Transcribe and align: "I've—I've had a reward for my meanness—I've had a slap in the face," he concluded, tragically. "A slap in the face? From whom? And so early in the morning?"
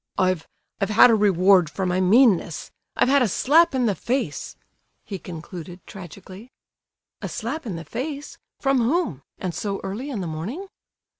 "I've—I've 0.17 0.89
had 0.89 1.11
a 1.11 1.15
reward 1.15 1.69
for 1.69 1.85
my 1.85 2.01
meanness—I've 2.01 3.07
had 3.07 3.21
a 3.21 3.27
slap 3.27 3.75
in 3.75 3.85
the 3.85 3.93
face," 3.93 4.55
he 5.05 5.19
concluded, 5.19 5.79
tragically. 5.85 6.49
"A 7.21 7.29
slap 7.29 7.67
in 7.67 7.75
the 7.75 7.85
face? 7.85 8.39
From 8.59 8.79
whom? 8.79 9.21
And 9.37 9.53
so 9.53 9.79
early 9.83 10.09
in 10.09 10.19
the 10.19 10.25
morning?" 10.25 10.65